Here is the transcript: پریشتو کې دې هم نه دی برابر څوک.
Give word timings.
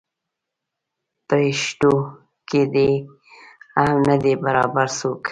پریشتو 1.27 1.93
کې 2.49 2.61
دې 2.73 2.91
هم 3.79 3.97
نه 4.07 4.15
دی 4.23 4.33
برابر 4.43 4.87
څوک. 4.99 5.23